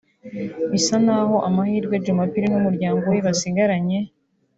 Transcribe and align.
bisa 0.71 0.95
n’aho 1.05 1.35
amahirwe 1.49 1.95
Djumapili 2.01 2.45
n’umuryango 2.49 3.03
we 3.13 3.19
basigaranye 3.25 3.99